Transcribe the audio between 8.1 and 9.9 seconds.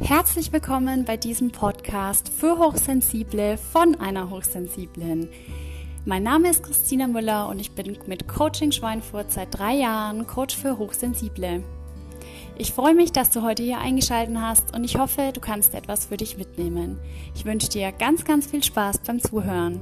Coaching Schweinfurt seit drei